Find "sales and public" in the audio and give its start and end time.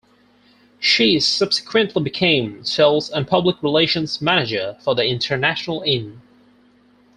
2.65-3.61